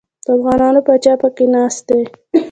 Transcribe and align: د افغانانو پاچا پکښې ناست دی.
د 0.25 0.27
افغانانو 0.37 0.79
پاچا 0.87 1.13
پکښې 1.21 1.45
ناست 1.55 1.81
دی. 1.89 2.01